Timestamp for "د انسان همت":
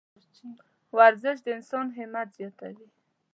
1.45-2.27